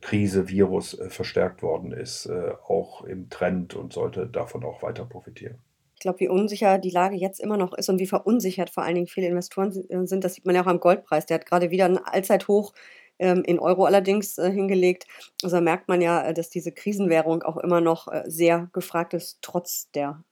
Krise, 0.00 0.48
Virus 0.48 0.96
verstärkt 1.08 1.64
worden 1.64 1.90
ist, 1.90 2.30
auch 2.68 3.02
im 3.02 3.28
Trend 3.28 3.74
und 3.74 3.92
sollte 3.92 4.28
davon 4.28 4.62
auch 4.62 4.84
weiter 4.84 5.04
profitieren. 5.04 5.58
Ich 6.04 6.06
glaube, 6.06 6.20
wie 6.20 6.28
unsicher 6.28 6.76
die 6.76 6.90
Lage 6.90 7.16
jetzt 7.16 7.40
immer 7.40 7.56
noch 7.56 7.72
ist 7.72 7.88
und 7.88 7.98
wie 7.98 8.06
verunsichert 8.06 8.68
vor 8.68 8.82
allen 8.82 8.94
Dingen 8.94 9.06
viele 9.06 9.26
Investoren 9.26 9.72
sind, 9.72 10.22
das 10.22 10.34
sieht 10.34 10.44
man 10.44 10.54
ja 10.54 10.60
auch 10.60 10.66
am 10.66 10.78
Goldpreis. 10.78 11.24
Der 11.24 11.36
hat 11.36 11.46
gerade 11.46 11.70
wieder 11.70 11.86
ein 11.86 11.96
Allzeithoch 11.96 12.74
ähm, 13.18 13.42
in 13.46 13.58
Euro 13.58 13.86
allerdings 13.86 14.36
äh, 14.36 14.50
hingelegt. 14.50 15.06
Also 15.42 15.62
merkt 15.62 15.88
man 15.88 16.02
ja, 16.02 16.22
äh, 16.22 16.34
dass 16.34 16.50
diese 16.50 16.72
Krisenwährung 16.72 17.42
auch 17.42 17.56
immer 17.56 17.80
noch 17.80 18.08
äh, 18.08 18.22
sehr 18.26 18.68
gefragt 18.74 19.14
ist, 19.14 19.38
trotz 19.40 19.90
der 19.92 20.22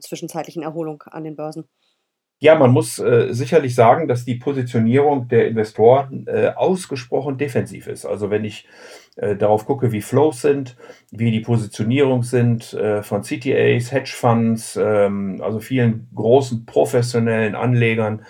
zwischenzeitlichen 0.00 0.64
Erholung 0.64 1.02
an 1.02 1.22
den 1.22 1.36
Börsen. 1.36 1.68
Ja, 2.38 2.54
man 2.54 2.70
muss 2.70 2.98
äh, 2.98 3.28
sicherlich 3.32 3.74
sagen, 3.74 4.08
dass 4.08 4.26
die 4.26 4.34
Positionierung 4.34 5.26
der 5.28 5.48
Investoren 5.48 6.26
äh, 6.26 6.48
ausgesprochen 6.54 7.38
defensiv 7.38 7.86
ist. 7.86 8.04
Also 8.04 8.28
wenn 8.30 8.44
ich 8.44 8.68
äh, 9.16 9.36
darauf 9.36 9.64
gucke, 9.64 9.90
wie 9.90 10.02
Flows 10.02 10.42
sind, 10.42 10.76
wie 11.10 11.30
die 11.30 11.40
Positionierung 11.40 12.22
sind 12.22 12.76
von 13.02 13.22
CTAs, 13.22 13.90
Hedgefonds, 13.90 14.76
ähm, 14.76 15.40
also 15.42 15.60
vielen 15.60 16.08
großen 16.14 16.66
professionellen 16.66 17.54
Anlegern, 17.54 18.20
äh, 18.20 18.24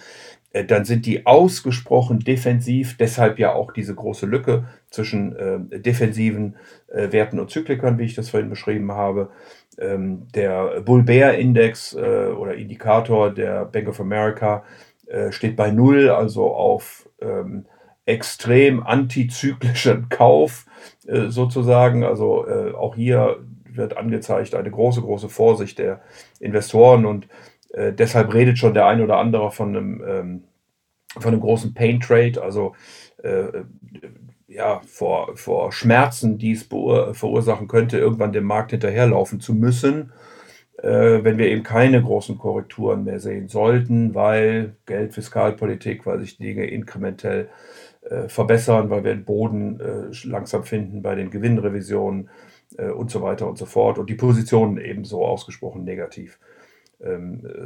dann 0.64 0.84
sind 0.84 1.06
die 1.06 1.26
ausgesprochen 1.26 2.20
defensiv, 2.20 2.96
deshalb 2.96 3.38
ja 3.38 3.52
auch 3.52 3.72
diese 3.72 3.94
große 3.94 4.26
Lücke 4.26 4.64
zwischen 4.90 5.36
äh, 5.36 5.80
defensiven 5.80 6.56
äh, 6.88 7.10
Werten 7.12 7.40
und 7.40 7.50
Zyklikern, 7.50 7.98
wie 7.98 8.04
ich 8.04 8.14
das 8.14 8.30
vorhin 8.30 8.50
beschrieben 8.50 8.92
habe. 8.92 9.30
Ähm, 9.78 10.28
der 10.34 10.80
Bull 10.80 11.02
Bear 11.02 11.34
Index 11.34 11.94
äh, 11.94 12.28
oder 12.28 12.54
Indikator 12.54 13.32
der 13.32 13.64
Bank 13.66 13.88
of 13.88 14.00
America 14.00 14.64
äh, 15.06 15.32
steht 15.32 15.56
bei 15.56 15.70
Null, 15.70 16.10
also 16.10 16.54
auf 16.54 17.08
ähm, 17.20 17.66
extrem 18.06 18.82
antizyklischen 18.82 20.08
Kauf 20.10 20.66
äh, 21.06 21.28
sozusagen. 21.28 22.04
Also 22.04 22.46
auch 22.76 22.94
hier 22.94 23.38
wird 23.64 23.96
angezeigt 23.96 24.54
eine 24.54 24.70
große, 24.70 25.02
große 25.02 25.28
Vorsicht 25.28 25.78
der 25.78 26.00
Investoren 26.40 27.04
und 27.04 27.28
äh, 27.76 27.92
deshalb 27.92 28.32
redet 28.32 28.58
schon 28.58 28.74
der 28.74 28.86
ein 28.86 29.02
oder 29.02 29.18
andere 29.18 29.52
von 29.52 29.76
einem, 29.76 30.04
ähm, 30.06 30.44
von 31.18 31.32
einem 31.32 31.40
großen 31.40 31.74
Pain 31.74 32.00
Trade, 32.00 32.42
also 32.42 32.74
äh, 33.22 33.64
ja, 34.48 34.80
vor, 34.86 35.36
vor 35.36 35.72
Schmerzen, 35.72 36.38
die 36.38 36.52
es 36.52 36.62
verursachen 36.64 37.68
könnte, 37.68 37.98
irgendwann 37.98 38.32
dem 38.32 38.44
Markt 38.44 38.70
hinterherlaufen 38.70 39.40
zu 39.40 39.54
müssen, 39.54 40.12
äh, 40.78 41.22
wenn 41.22 41.36
wir 41.38 41.48
eben 41.48 41.62
keine 41.62 42.02
großen 42.02 42.38
Korrekturen 42.38 43.04
mehr 43.04 43.20
sehen 43.20 43.48
sollten, 43.48 44.14
weil 44.14 44.76
Geld, 44.86 45.14
Fiskalpolitik, 45.14 46.06
weil 46.06 46.20
sich 46.20 46.38
Dinge 46.38 46.66
inkrementell 46.66 47.50
äh, 48.02 48.28
verbessern, 48.28 48.88
weil 48.88 49.04
wir 49.04 49.14
den 49.14 49.24
Boden 49.24 49.80
äh, 49.80 50.26
langsam 50.26 50.64
finden 50.64 51.02
bei 51.02 51.14
den 51.14 51.30
Gewinnrevisionen 51.30 52.30
äh, 52.78 52.88
und 52.88 53.10
so 53.10 53.20
weiter 53.20 53.48
und 53.48 53.58
so 53.58 53.66
fort. 53.66 53.98
Und 53.98 54.08
die 54.08 54.14
Positionen 54.14 54.78
eben 54.78 55.04
so 55.04 55.26
ausgesprochen 55.26 55.84
negativ 55.84 56.38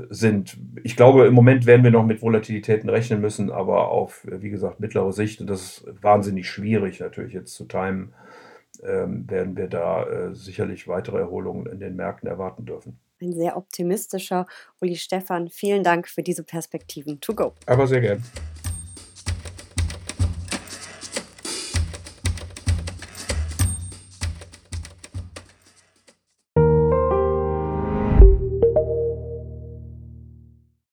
sind. 0.08 0.58
Ich 0.82 0.96
glaube, 0.96 1.26
im 1.26 1.34
Moment 1.34 1.64
werden 1.64 1.84
wir 1.84 1.92
noch 1.92 2.04
mit 2.04 2.20
Volatilitäten 2.20 2.90
rechnen 2.90 3.20
müssen, 3.20 3.50
aber 3.52 3.88
auf, 3.88 4.26
wie 4.28 4.50
gesagt, 4.50 4.80
mittlere 4.80 5.12
Sicht, 5.12 5.40
und 5.40 5.48
das 5.48 5.60
ist 5.60 6.02
wahnsinnig 6.02 6.48
schwierig 6.48 6.98
natürlich 6.98 7.32
jetzt 7.32 7.54
zu 7.54 7.66
timen, 7.66 8.12
ähm, 8.82 9.28
werden 9.30 9.56
wir 9.56 9.68
da 9.68 10.04
äh, 10.04 10.34
sicherlich 10.34 10.88
weitere 10.88 11.18
Erholungen 11.18 11.66
in 11.66 11.78
den 11.78 11.96
Märkten 11.96 12.28
erwarten 12.28 12.64
dürfen. 12.64 12.98
Ein 13.20 13.32
sehr 13.32 13.56
optimistischer 13.56 14.46
Uli 14.80 14.96
Stefan. 14.96 15.48
Vielen 15.48 15.84
Dank 15.84 16.08
für 16.08 16.22
diese 16.22 16.42
Perspektiven. 16.42 17.20
To 17.20 17.34
go. 17.34 17.52
Aber 17.66 17.86
sehr 17.86 18.00
gern. 18.00 18.22